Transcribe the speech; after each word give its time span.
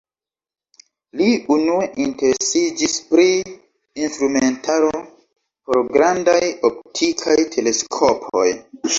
Li 1.19 1.25
unue 1.55 1.81
interesiĝis 2.05 2.95
pri 3.11 3.25
instrumentaro 4.05 4.89
por 5.01 5.81
grandaj 5.97 6.39
optikaj 6.71 7.37
teleskopoj. 7.57 8.47